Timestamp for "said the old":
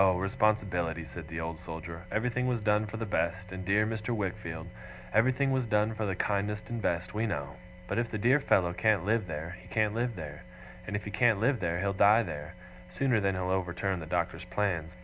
1.05-1.59